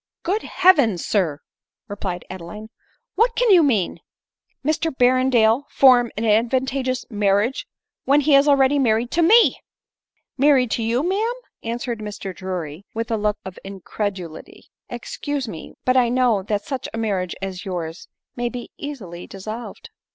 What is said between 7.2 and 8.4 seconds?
riage when he